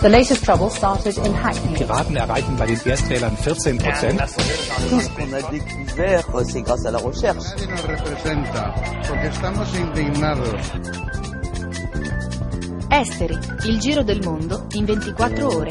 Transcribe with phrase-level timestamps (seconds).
[0.00, 1.74] The latest trouble started in Hackney.
[1.74, 4.18] Piraten erreichen bei den Erstzählern 14 Prozent.
[4.88, 7.44] Tout ce qu'on a découvert, c'est grâce à la recherche.
[7.50, 8.74] Nadie nos representa,
[9.06, 10.72] porque estamos indignados.
[12.90, 15.70] Esteri, il giro del mondo in 24 ore.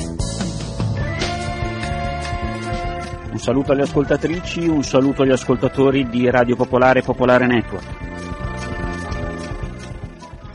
[3.31, 8.07] Un saluto alle ascoltatrici, un saluto agli ascoltatori di Radio Popolare Popolare Network.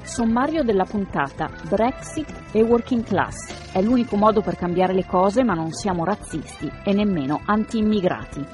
[0.05, 3.63] Sommario della puntata Brexit e Working Class.
[3.75, 8.47] È l'unico modo per cambiare le cose, ma non siamo razzisti e nemmeno anti-immigrati.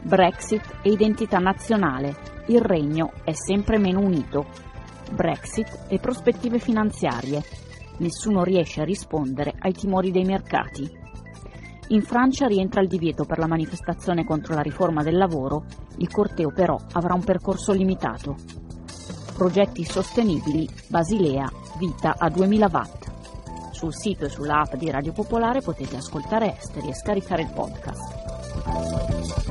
[0.00, 2.14] Brexit e identità nazionale.
[2.46, 4.46] Il regno è sempre meno unito.
[5.10, 7.42] Brexit e prospettive finanziarie.
[7.96, 10.88] Nessuno riesce a rispondere ai timori dei mercati.
[11.88, 15.64] In Francia rientra il divieto per la manifestazione contro la riforma del lavoro,
[15.96, 18.36] il corteo però avrà un percorso limitato.
[19.34, 23.03] Progetti sostenibili, Basilea, vita a 2000 watt.
[23.74, 29.43] Sul sito e sulla app di Radio Popolare potete ascoltare Esteri e scaricare il podcast.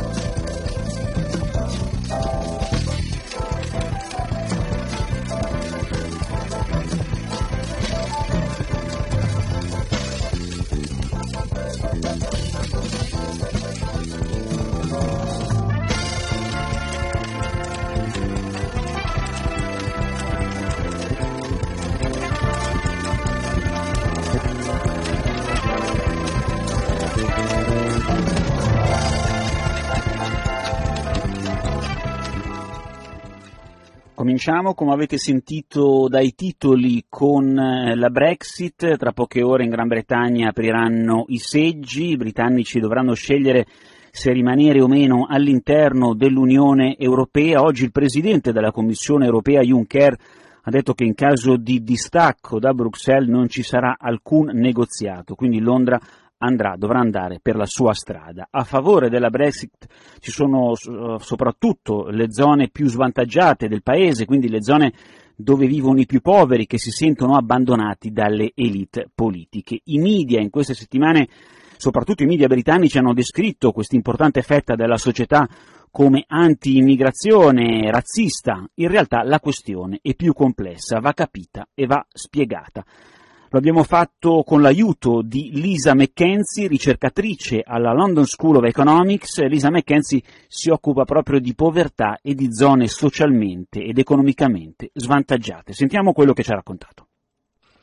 [34.23, 38.95] Cominciamo, come avete sentito dai titoli, con eh, la Brexit.
[38.95, 43.65] Tra poche ore in Gran Bretagna apriranno i seggi, i britannici dovranno scegliere
[44.11, 47.63] se rimanere o meno all'interno dell'Unione Europea.
[47.63, 50.15] Oggi il Presidente della Commissione Europea, Juncker,
[50.61, 55.59] ha detto che in caso di distacco da Bruxelles non ci sarà alcun negoziato, quindi
[55.59, 55.99] Londra
[56.43, 58.47] andrà, dovrà andare per la sua strada.
[58.49, 59.87] A favore della Brexit
[60.19, 64.93] ci sono soprattutto le zone più svantaggiate del paese, quindi le zone
[65.35, 69.79] dove vivono i più poveri che si sentono abbandonati dalle elite politiche.
[69.85, 71.27] I media in queste settimane,
[71.77, 75.47] soprattutto i media britannici, hanno descritto questa importante fetta della società
[75.89, 78.63] come anti-immigrazione razzista.
[78.75, 82.83] In realtà la questione è più complessa, va capita e va spiegata.
[83.53, 89.45] Lo abbiamo fatto con l'aiuto di Lisa McKenzie, ricercatrice alla London School of Economics.
[89.45, 95.71] Lisa McKenzie si occupa proprio di povertà e di zone socialmente ed economicamente svantaggiate.
[95.71, 97.05] Sentiamo quello che ci ha raccontato.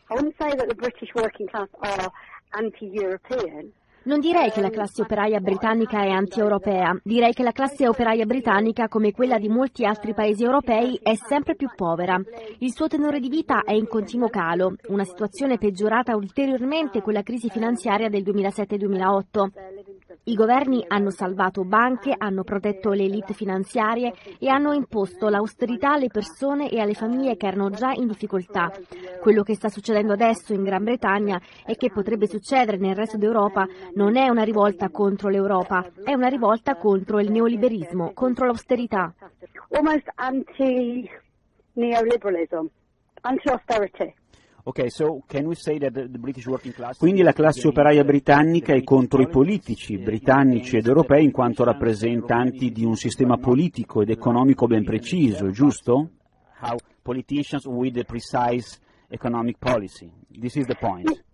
[0.08, 2.10] I wouldn't say that the British working class are
[2.48, 3.70] anti-European.
[4.02, 8.88] Non direi che la classe operaia britannica è anti-europea, direi che la classe operaia britannica,
[8.88, 12.18] come quella di molti altri paesi europei, è sempre più povera.
[12.60, 17.22] Il suo tenore di vita è in continuo calo, una situazione peggiorata ulteriormente con la
[17.22, 19.79] crisi finanziaria del 2007-2008.
[20.24, 26.08] I governi hanno salvato banche, hanno protetto le elite finanziarie e hanno imposto l'austerità alle
[26.08, 28.70] persone e alle famiglie che erano già in difficoltà.
[29.20, 33.66] Quello che sta succedendo adesso in Gran Bretagna e che potrebbe succedere nel resto d'Europa
[33.94, 39.14] non è una rivolta contro l'Europa, è una rivolta contro il neoliberismo, contro l'austerità.
[39.70, 42.66] Almost anti-neoliberalism,
[43.22, 44.14] anti-austerity.
[44.62, 45.22] Okay, so
[46.98, 52.70] Quindi la classe operaia britannica è contro i politici britannici ed europei in quanto rappresentanti
[52.70, 56.10] di un sistema politico ed economico ben preciso, giusto?
[56.60, 58.78] How politicians with a precise
[59.08, 60.10] economic policy.
[60.28, 61.24] This is the point.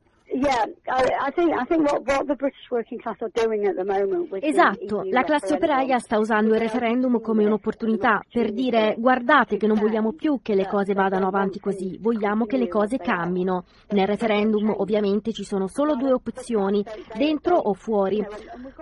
[4.41, 9.79] Esatto, la classe operaia sta usando il referendum come un'opportunità per dire guardate che non
[9.79, 13.65] vogliamo più che le cose vadano avanti così, vogliamo che le cose cambino.
[13.91, 16.85] Nel referendum ovviamente ci sono solo due opzioni,
[17.17, 18.25] dentro o fuori.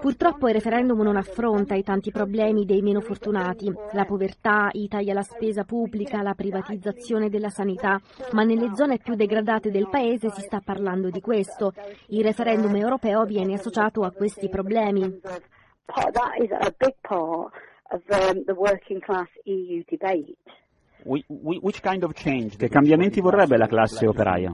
[0.01, 5.11] Purtroppo il referendum non affronta i tanti problemi dei meno fortunati, la povertà, i tagli
[5.11, 8.01] alla spesa pubblica, la privatizzazione della sanità,
[8.33, 11.73] ma nelle zone più degradate del paese si sta parlando di questo questo.
[12.09, 15.21] Il referendum europeo viene associato a questi problemi.
[22.57, 24.53] Che cambiamenti vorrebbe la classe operaia?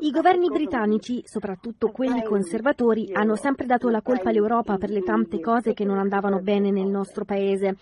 [0.00, 5.40] I governi britannici, soprattutto quelli conservatori, hanno sempre dato la colpa all'Europa per le tante
[5.40, 7.76] cose che non andavano bene nel nostro paese.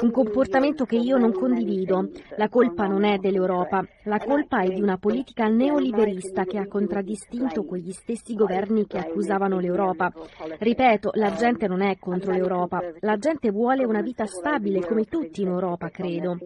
[0.00, 2.08] Un comportamento che io non condivido.
[2.36, 7.64] La colpa non è dell'Europa, la colpa è di una politica neoliberista che ha contraddistinto
[7.64, 10.10] quegli stessi governi che accusavano l'Europa.
[10.58, 15.42] Ripeto, la gente non è contro l'Europa, la gente vuole una vita stabile come tutti
[15.42, 16.38] in Europa, credo.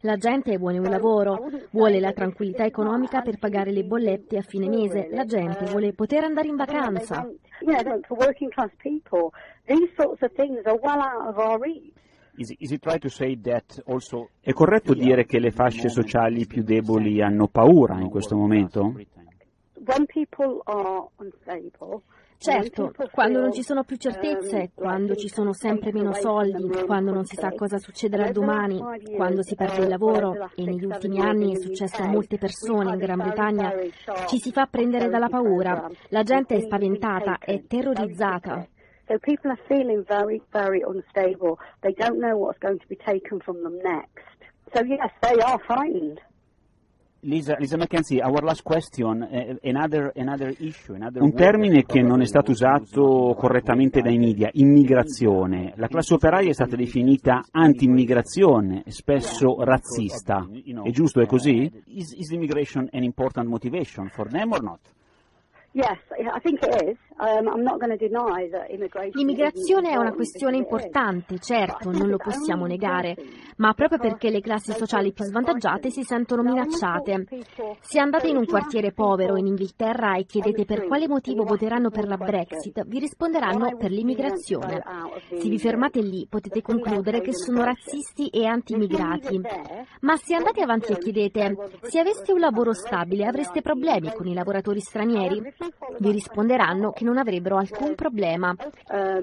[0.00, 4.68] La gente vuole un lavoro, vuole la tranquillità economica per pagare le bollette a fine
[4.68, 7.28] mese, la gente vuole poter andare in vacanza.
[14.40, 18.94] È corretto dire che le fasce sociali più deboli hanno paura in questo momento?
[22.42, 27.26] Certo, quando non ci sono più certezze, quando ci sono sempre meno soldi, quando non
[27.26, 28.82] si sa cosa succederà domani,
[29.14, 32.96] quando si perde il lavoro, e negli ultimi anni è successo a molte persone in
[32.96, 33.74] Gran Bretagna,
[34.26, 35.86] ci si fa prendere dalla paura.
[36.08, 38.66] La gente è spaventata, è terrorizzata.
[39.06, 41.58] So people are feeling very, very unstable.
[41.82, 44.24] They don't know what's going to be taken from them next.
[44.72, 46.20] So yes, they are frightened.
[47.22, 52.22] Lisa, Lisa McKenzie, our last question, uh, another, another issue, another Un termine che non
[52.22, 55.74] è stato usato correttamente dai media, immigrazione.
[55.76, 60.48] La classe operaia è stata definita anti-immigrazione, spesso razzista.
[60.82, 61.70] È giusto, è così?
[61.88, 64.80] Is, is immigration an important motivation for them or not?
[65.72, 65.84] Um,
[69.12, 73.14] L'immigrazione è una questione importante, certo, non lo possiamo negare,
[73.56, 77.26] ma proprio perché le classi sociali più svantaggiate si sentono minacciate.
[77.80, 82.06] Se andate in un quartiere povero in Inghilterra e chiedete per quale motivo voteranno per
[82.06, 84.82] la Brexit, vi risponderanno per l'immigrazione.
[85.28, 89.40] Se vi fermate lì potete concludere che sono razzisti e anti-immigrati.
[90.00, 94.32] Ma se andate avanti e chiedete se aveste un lavoro stabile avreste problemi con i
[94.32, 95.52] lavoratori stranieri,
[95.98, 98.54] vi risponderanno che non avrebbero alcun problema.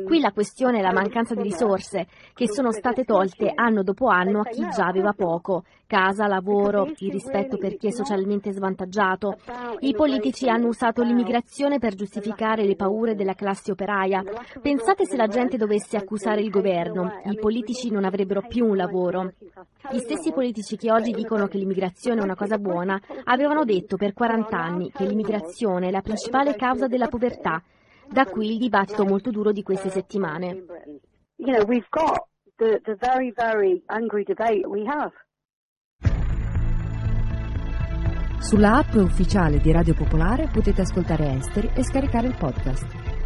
[0.05, 4.41] Qui la questione è la mancanza di risorse, che sono state tolte anno dopo anno
[4.41, 5.63] a chi già aveva poco.
[5.87, 9.37] Casa, lavoro, il rispetto per chi è socialmente svantaggiato.
[9.79, 14.21] I politici hanno usato l'immigrazione per giustificare le paure della classe operaia.
[14.61, 19.31] Pensate se la gente dovesse accusare il governo, i politici non avrebbero più un lavoro.
[19.89, 24.11] Gli stessi politici che oggi dicono che l'immigrazione è una cosa buona avevano detto per
[24.11, 27.63] 40 anni che l'immigrazione è la principale causa della povertà.
[28.09, 30.65] Da qui il dibattito molto duro di queste settimane.
[38.39, 43.16] Sulla app ufficiale di Radio Popolare potete ascoltare Esteri e scaricare il podcast.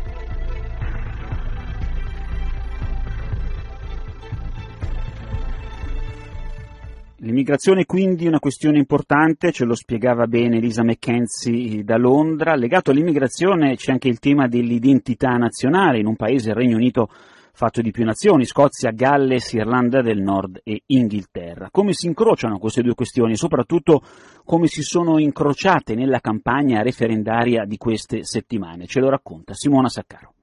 [7.23, 12.55] L'immigrazione quindi è una questione importante, ce lo spiegava bene Elisa McKenzie da Londra.
[12.55, 17.09] Legato all'immigrazione c'è anche il tema dell'identità nazionale in un paese, il Regno Unito,
[17.53, 21.69] fatto di più nazioni, Scozia, Galles, Irlanda del Nord e Inghilterra.
[21.69, 24.01] Come si incrociano queste due questioni e soprattutto
[24.43, 28.87] come si sono incrociate nella campagna referendaria di queste settimane?
[28.87, 30.33] Ce lo racconta Simona Saccaro.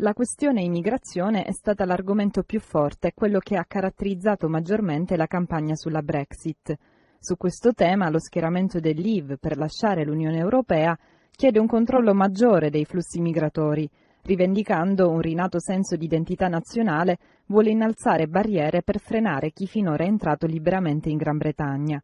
[0.00, 5.74] La questione immigrazione è stata l'argomento più forte, quello che ha caratterizzato maggiormente la campagna
[5.74, 6.72] sulla Brexit.
[7.18, 10.96] Su questo tema lo schieramento del Leave per lasciare l'Unione Europea
[11.32, 13.90] chiede un controllo maggiore dei flussi migratori,
[14.22, 20.06] rivendicando un rinato senso di identità nazionale, vuole innalzare barriere per frenare chi finora è
[20.06, 22.00] entrato liberamente in Gran Bretagna.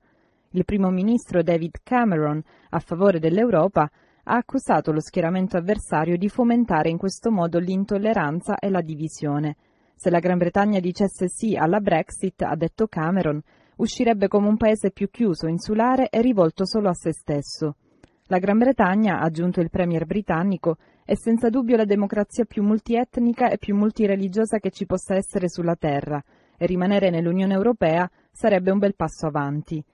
[0.51, 3.89] Il primo ministro David Cameron, a favore dell'Europa,
[4.25, 9.57] ha accusato lo schieramento avversario di fomentare in questo modo l'intolleranza e la divisione.
[9.95, 13.41] Se la Gran Bretagna dicesse sì alla Brexit, ha detto Cameron,
[13.77, 17.77] uscirebbe come un paese più chiuso, insulare e rivolto solo a se stesso.
[18.29, 23.51] La Gran Bretagna, ha aggiunto il premier britannico, è senza dubbio la democrazia più multietnica
[23.51, 26.23] e più multireligiosa che ci possa essere sulla Terra,
[26.57, 29.85] e rimanere nell'Unione Europea sarebbe un bel passo avanti.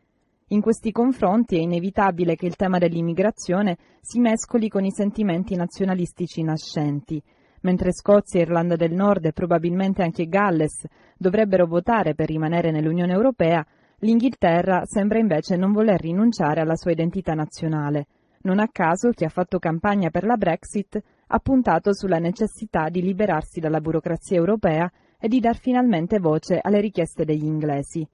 [0.53, 6.43] In questi confronti è inevitabile che il tema dell'immigrazione si mescoli con i sentimenti nazionalistici
[6.43, 7.23] nascenti.
[7.61, 10.85] Mentre Scozia, Irlanda del Nord e probabilmente anche Galles
[11.17, 13.65] dovrebbero votare per rimanere nell'Unione Europea,
[13.99, 18.07] l'Inghilterra sembra invece non voler rinunciare alla sua identità nazionale.
[18.43, 23.03] Non a caso chi ha fatto campagna per la Brexit ha puntato sulla necessità di
[23.03, 28.05] liberarsi dalla burocrazia europea e di dar finalmente voce alle richieste degli inglesi.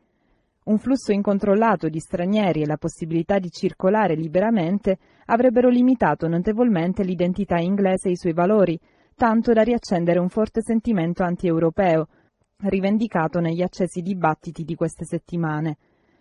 [0.67, 7.57] Un flusso incontrollato di stranieri e la possibilità di circolare liberamente avrebbero limitato notevolmente l'identità
[7.59, 8.77] inglese e i suoi valori,
[9.15, 12.09] tanto da riaccendere un forte sentimento anti-europeo,
[12.65, 15.77] rivendicato negli accesi dibattiti di queste settimane.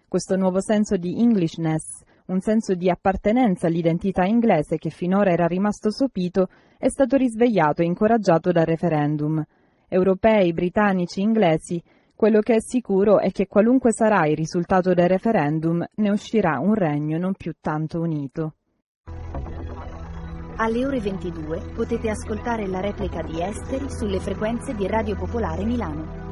[0.07, 5.89] Questo nuovo senso di Englishness, un senso di appartenenza all'identità inglese che finora era rimasto
[5.89, 9.43] sopito, è stato risvegliato e incoraggiato dal referendum.
[9.87, 11.81] Europei, britannici, inglesi
[12.15, 16.73] quello che è sicuro è che qualunque sarà il risultato del referendum, ne uscirà un
[16.73, 18.53] regno non più tanto unito.
[20.57, 26.23] Alle ore 22 potete ascoltare la replica di Esteri sulle frequenze di Radio Popolare Milano.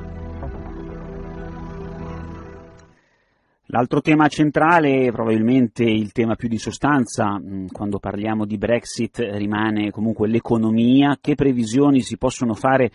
[3.67, 9.89] L'altro tema centrale, probabilmente il tema più di sostanza mm, quando parliamo di Brexit, rimane
[9.89, 11.17] comunque l'economia.
[11.19, 12.91] Che previsioni si possono fare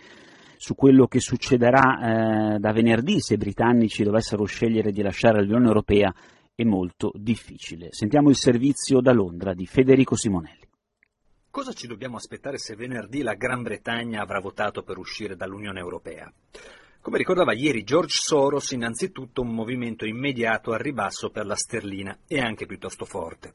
[0.61, 5.67] su quello che succederà eh, da venerdì se i britannici dovessero scegliere di lasciare l'Unione
[5.67, 6.13] Europea?
[6.53, 7.87] È molto difficile.
[7.91, 10.67] Sentiamo il servizio da Londra di Federico Simonelli.
[11.49, 16.29] Cosa ci dobbiamo aspettare se venerdì la Gran Bretagna avrà votato per uscire dall'Unione Europea?
[16.99, 22.41] Come ricordava ieri George Soros, innanzitutto un movimento immediato al ribasso per la sterlina e
[22.41, 23.53] anche piuttosto forte.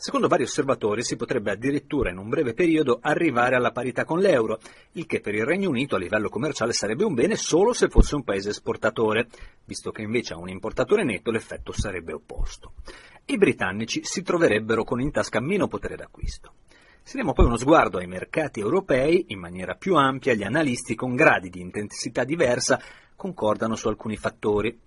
[0.00, 4.60] Secondo vari osservatori si potrebbe addirittura in un breve periodo arrivare alla parità con l'euro,
[4.92, 8.14] il che per il Regno Unito a livello commerciale sarebbe un bene solo se fosse
[8.14, 9.26] un paese esportatore,
[9.64, 12.74] visto che invece a un importatore netto l'effetto sarebbe opposto.
[13.24, 16.52] I britannici si troverebbero con in tasca meno potere d'acquisto.
[17.02, 21.16] Se diamo poi uno sguardo ai mercati europei, in maniera più ampia gli analisti con
[21.16, 22.80] gradi di intensità diversa
[23.16, 24.78] concordano su alcuni fattori.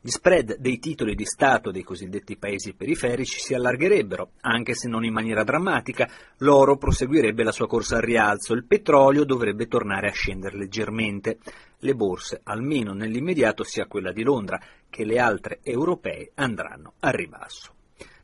[0.00, 5.04] Gli spread dei titoli di Stato dei cosiddetti paesi periferici si allargherebbero, anche se non
[5.04, 10.12] in maniera drammatica, l'oro proseguirebbe la sua corsa al rialzo, il petrolio dovrebbe tornare a
[10.12, 11.38] scendere leggermente,
[11.80, 17.74] le borse, almeno nell'immediato sia quella di Londra che le altre europee, andranno al ribasso.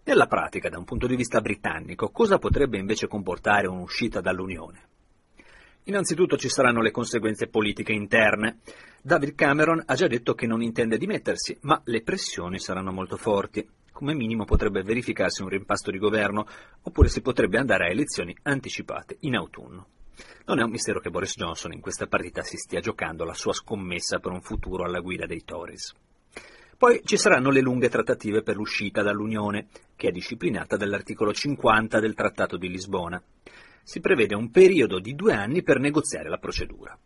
[0.05, 4.91] Nella pratica, da un punto di vista britannico, cosa potrebbe invece comportare un'uscita dall'Unione?
[5.85, 8.59] Innanzitutto ci saranno le conseguenze politiche interne.
[9.03, 13.69] David Cameron ha già detto che non intende dimettersi, ma le pressioni saranno molto forti.
[13.91, 16.47] Come minimo potrebbe verificarsi un rimpasto di governo,
[16.83, 19.89] oppure si potrebbe andare a elezioni anticipate in autunno.
[20.47, 23.53] Non è un mistero che Boris Johnson in questa partita si stia giocando la sua
[23.53, 25.95] scommessa per un futuro alla guida dei Tories.
[26.79, 32.15] Poi ci saranno le lunghe trattative per l'uscita dall'Unione, che è disciplinata dall'articolo 50 del
[32.15, 33.23] Trattato di Lisbona.
[33.83, 36.99] Si prevede un periodo di due anni per negoziare la procedura.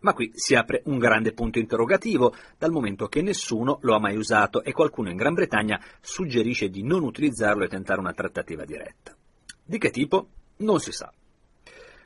[0.00, 4.16] Ma qui si apre un grande punto interrogativo, dal momento che nessuno lo ha mai
[4.16, 9.16] usato e qualcuno in Gran Bretagna suggerisce di non utilizzarlo e tentare una trattativa diretta.
[9.64, 10.28] Di che tipo?
[10.58, 11.10] Non si sa.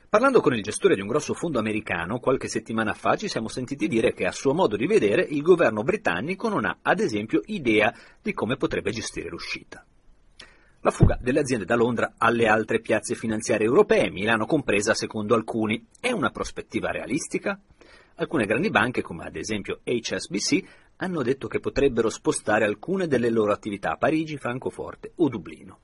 [0.07, 3.87] Parlando con il gestore di un grosso fondo americano, qualche settimana fa ci siamo sentiti
[3.87, 7.93] dire che a suo modo di vedere il governo britannico non ha, ad esempio, idea
[8.21, 9.85] di come potrebbe gestire l'uscita.
[10.81, 15.85] La fuga delle aziende da Londra alle altre piazze finanziarie europee, Milano compresa secondo alcuni,
[15.99, 17.59] è una prospettiva realistica?
[18.15, 20.63] Alcune grandi banche, come ad esempio HSBC,
[20.97, 25.79] hanno detto che potrebbero spostare alcune delle loro attività a Parigi, Francoforte o Dublino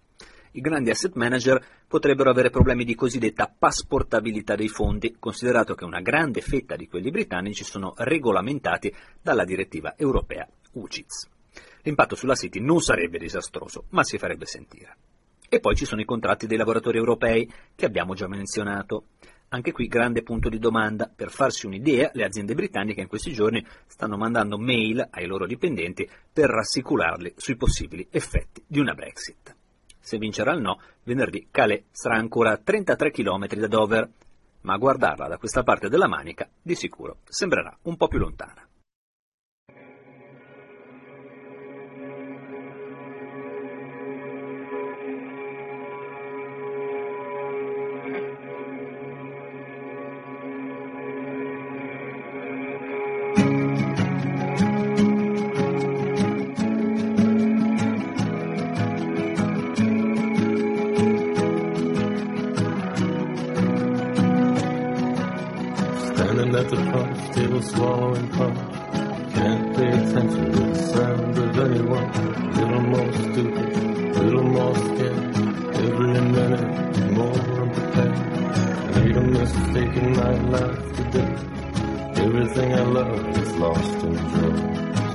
[0.55, 5.99] i grandi asset manager potrebbero avere problemi di cosiddetta pasportabilità dei fondi, considerato che una
[5.99, 11.34] grande fetta di quelli britannici sono regolamentati dalla direttiva europea UCITS.
[11.85, 14.97] L'impatto sulla City non sarebbe disastroso, ma si farebbe sentire.
[15.47, 19.09] E poi ci sono i contratti dei lavoratori europei, che abbiamo già menzionato.
[19.49, 21.11] Anche qui grande punto di domanda.
[21.15, 26.09] Per farsi un'idea, le aziende britanniche in questi giorni stanno mandando mail ai loro dipendenti
[26.33, 29.55] per rassicurarli sui possibili effetti di una Brexit.
[29.99, 34.09] Se vincerà il no, venerdì Calais sarà ancora a 33 km da Dover,
[34.61, 38.67] ma a guardarla da questa parte della Manica, di sicuro sembrerà un po' più lontana.
[83.65, 84.55] Lost in joy.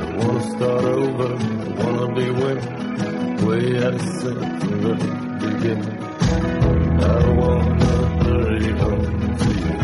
[0.03, 3.47] I wanna start over, I wanna be winning.
[3.47, 4.95] Way out of sync from the
[5.45, 5.99] beginning.
[7.11, 9.07] I wanna hurry home
[9.43, 9.75] to you.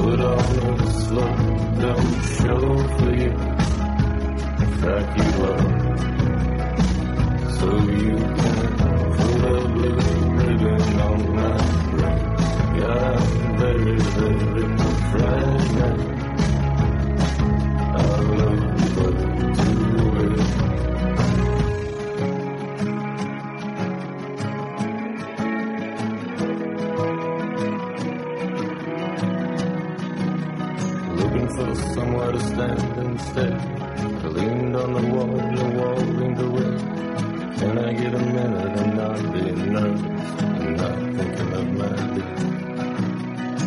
[0.00, 1.34] Put on a slow
[1.82, 2.62] don't show
[2.96, 3.34] for you
[4.84, 5.68] like you love.
[7.58, 7.68] So
[8.02, 8.66] you can
[9.18, 10.00] put a blue
[10.38, 11.56] ribbon on my
[11.90, 12.20] brain.
[12.78, 14.66] Yeah, I'm very, very
[15.10, 16.17] fragile.
[31.94, 33.52] Somewhere to stand and instead.
[33.52, 36.72] I leaned on the wall, the wall leaned away.
[37.58, 39.42] Can I get a minute and not be
[39.76, 42.38] nervous and not thinking of my day?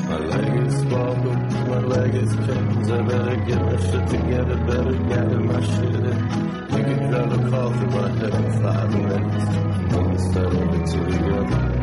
[0.10, 2.92] My leg is swallowed, my leg is chains.
[2.92, 6.52] I better get my shit together, better gather my shit in.
[6.72, 9.46] You can drive a off in my head in five minutes.
[9.92, 11.72] Then instead of it together.
[11.72, 11.81] I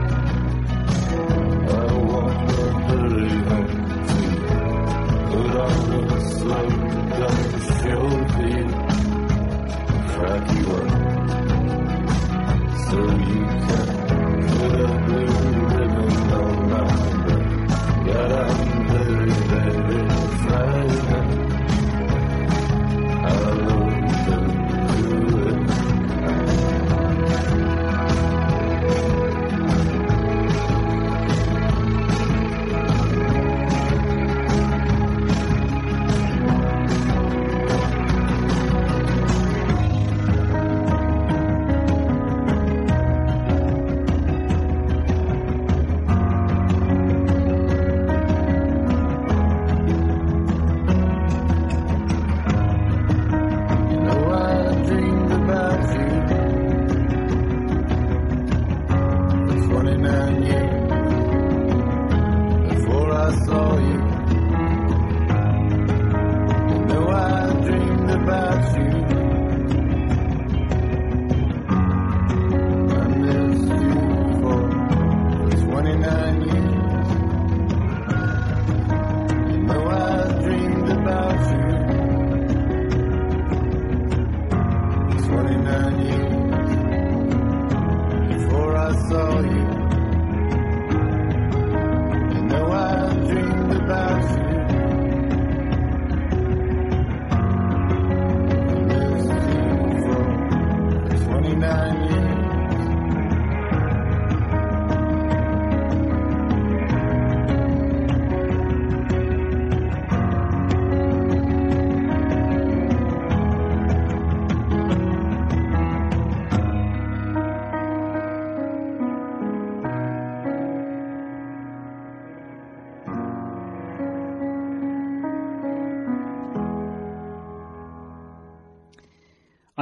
[12.90, 13.38] so you.
[13.68, 13.87] can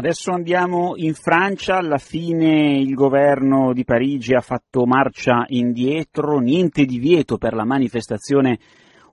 [0.07, 6.85] Adesso andiamo in Francia, alla fine il governo di Parigi ha fatto marcia indietro, niente
[6.85, 8.57] divieto per la manifestazione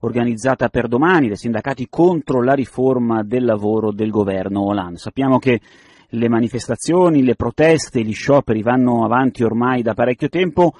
[0.01, 4.99] organizzata per domani dai sindacati contro la riforma del lavoro del governo Hollande.
[4.99, 5.61] Sappiamo che
[6.09, 10.75] le manifestazioni, le proteste, gli scioperi vanno avanti ormai da parecchio tempo,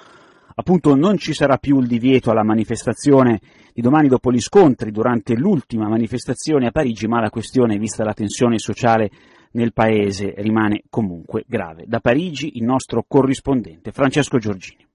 [0.54, 3.41] appunto non ci sarà più il divieto alla manifestazione
[3.73, 8.13] di domani dopo gli scontri durante l'ultima manifestazione a Parigi, ma la questione, vista la
[8.13, 9.10] tensione sociale
[9.53, 11.85] nel paese, rimane comunque grave.
[11.87, 14.85] Da Parigi il nostro corrispondente Francesco Giorgini.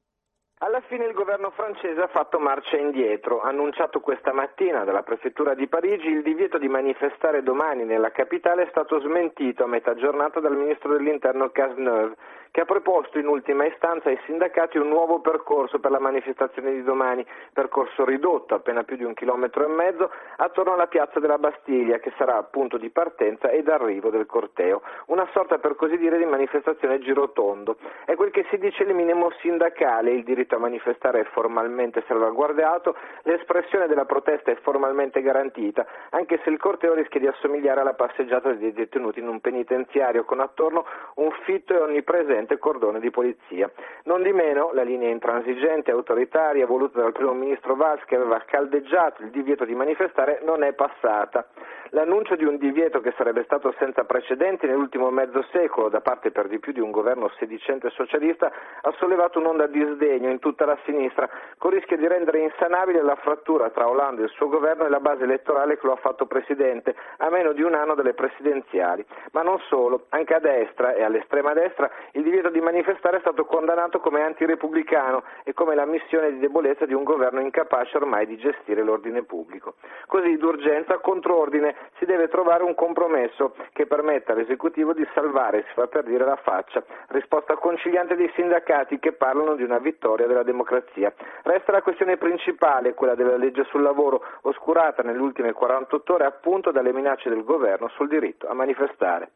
[0.60, 5.54] Alla fine il governo francese ha fatto marcia indietro, ha annunciato questa mattina dalla prefettura
[5.54, 10.40] di Parigi il divieto di manifestare domani nella capitale è stato smentito a metà giornata
[10.40, 12.16] dal ministro dell'interno Cazeneuve,
[12.50, 16.82] che ha proposto in ultima istanza ai sindacati un nuovo percorso per la manifestazione di
[16.82, 21.98] domani, percorso ridotto appena più di un chilometro e mezzo attorno alla piazza della Bastiglia,
[21.98, 26.24] che sarà punto di partenza ed arrivo del corteo, una sorta per così dire di
[26.24, 27.76] manifestazione girotondo.
[28.04, 32.96] È quel che si dice il minimo sindacale, il diritto a manifestare è formalmente salvaguardato,
[33.22, 38.52] l'espressione della protesta è formalmente garantita, anche se il corteo rischia di assomigliare alla passeggiata
[38.52, 40.84] dei detenuti in un penitenziario con attorno
[41.16, 43.70] un fitto e onnipresente cordone di polizia.
[44.05, 48.42] Non di meno, la linea intransigente e autoritaria voluta dal primo ministro Valls che aveva
[48.46, 51.46] caldeggiato il divieto di manifestare non è passata.
[51.92, 56.46] L'annuncio di un divieto che sarebbe stato senza precedenti nell'ultimo mezzo secolo da parte per
[56.46, 60.77] di più di un governo sedicente socialista ha sollevato un'onda di sdegno in tutta la
[60.85, 64.90] sinistra, con rischio di rendere insanabile la frattura tra Hollande e il suo governo e
[64.90, 69.05] la base elettorale che lo ha fatto presidente, a meno di un anno dalle presidenziali.
[69.33, 73.46] Ma non solo, anche a destra e all'estrema destra il divieto di manifestare è stato
[73.46, 78.36] condannato come antirepubblicano e come la missione di debolezza di un governo incapace ormai di
[78.36, 79.74] gestire l'ordine pubblico.
[80.06, 85.86] Così d'urgenza, controordine, si deve trovare un compromesso che permetta all'esecutivo di salvare, si fa
[85.86, 86.84] per dire, la faccia.
[87.08, 91.12] Risposta conciliante dei sindacati che parlano di una vittoria della democrazia.
[91.42, 96.70] Resta la questione principale, quella della legge sul lavoro, oscurata nelle ultime 48 ore appunto
[96.70, 99.30] dalle minacce del governo sul diritto a manifestare.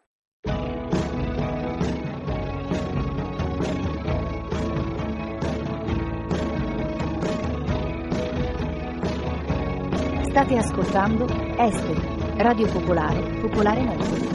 [10.33, 11.27] State ascoltando
[11.59, 12.01] Esteri,
[12.38, 14.33] Radio Popolare, Popolare Network.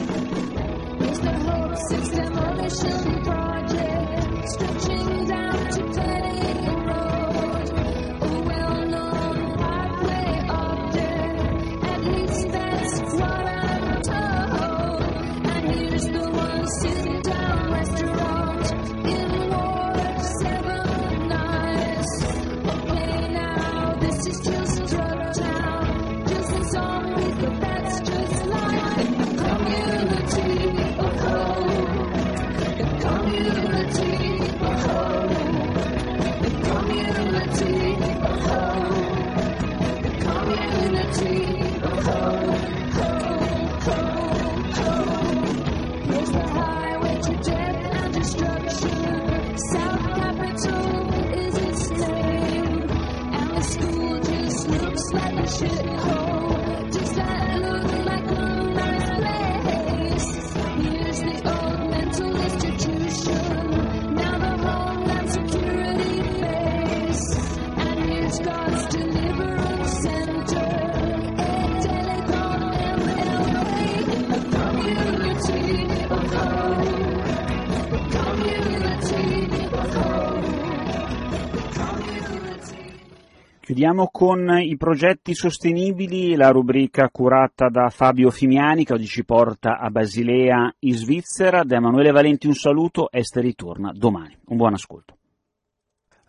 [83.78, 89.78] Chiudiamo con i progetti sostenibili, la rubrica curata da Fabio Fimiani che oggi ci porta
[89.78, 91.62] a Basilea in Svizzera.
[91.62, 94.36] Da Emanuele Valenti un saluto, Este ritorna domani.
[94.46, 95.16] Un buon ascolto.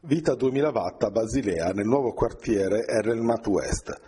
[0.01, 3.99] Vita 2000 watt a Basilea nel nuovo quartiere Erelmat West.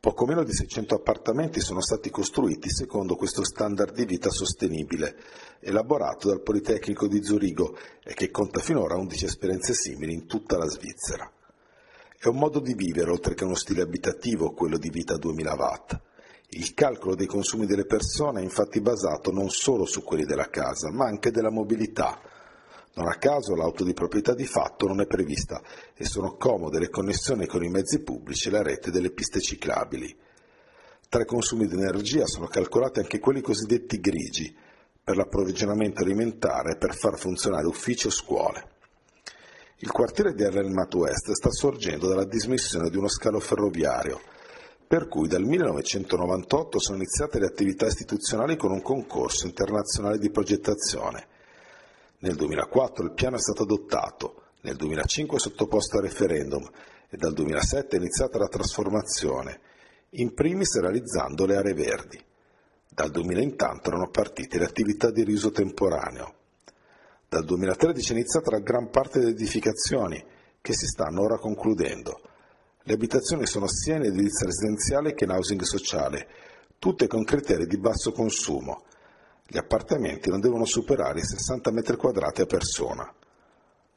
[0.00, 5.14] Poco meno di 600 appartamenti sono stati costruiti secondo questo standard di vita sostenibile,
[5.60, 7.72] elaborato dal Politecnico di Zurigo
[8.02, 11.30] e che conta finora 11 esperienze simili in tutta la Svizzera.
[12.22, 15.54] È un modo di vivere, oltre che uno stile abitativo, quello di vita a 2000
[15.54, 16.00] watt.
[16.50, 20.92] Il calcolo dei consumi delle persone è infatti basato non solo su quelli della casa,
[20.92, 22.20] ma anche della mobilità.
[22.96, 25.62] Non a caso l'auto di proprietà di fatto non è prevista
[25.94, 30.14] e sono comode le connessioni con i mezzi pubblici e la rete delle piste ciclabili.
[31.08, 34.54] Tra i consumi di energia sono calcolati anche quelli cosiddetti grigi,
[35.02, 38.69] per l'approvvigionamento alimentare e per far funzionare uffici o scuole.
[39.82, 44.20] Il quartiere di Erlenmat West sta sorgendo dalla dismissione di uno scalo ferroviario,
[44.86, 51.26] per cui dal 1998 sono iniziate le attività istituzionali con un concorso internazionale di progettazione.
[52.18, 56.68] Nel 2004 il piano è stato adottato, nel 2005 sottoposto a referendum
[57.08, 59.60] e dal 2007 è iniziata la trasformazione,
[60.10, 62.22] in primis realizzando le aree verdi.
[62.86, 66.34] Dal 2000 intanto erano partite le attività di riuso temporaneo.
[67.30, 70.20] Dal 2013 è iniziata la gran parte delle edificazioni,
[70.60, 72.20] che si stanno ora concludendo.
[72.82, 76.26] Le abitazioni sono sia in edilizia residenziale che in housing sociale,
[76.80, 78.82] tutte con criteri di basso consumo.
[79.46, 83.08] Gli appartamenti non devono superare i 60 metri quadrati a persona.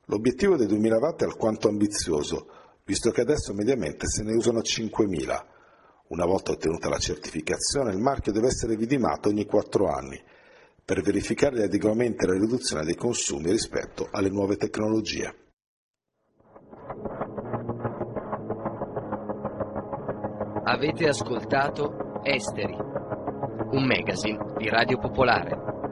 [0.06, 2.48] L'obiettivo dei 2000 watt è alquanto ambizioso,
[2.86, 5.46] visto che adesso mediamente se ne usano 5.000.
[6.10, 10.24] Una volta ottenuta la certificazione, il marchio deve essere vidimato ogni 4 anni
[10.86, 15.34] per verificare gli adeguamenti e la riduzione dei consumi rispetto alle nuove tecnologie.
[20.66, 25.83] Avete ascoltato Esteri, un magazine di Radio Popolare.